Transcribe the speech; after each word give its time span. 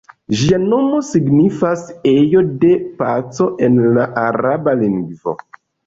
Ĝia 0.37 0.57
nomo 0.61 1.01
signifas 1.09 1.85
"ejo 2.13 2.43
de 2.65 2.73
paco" 3.05 3.51
en 3.69 3.79
la 4.01 4.11
araba 4.27 4.79
lingvo. 4.85 5.41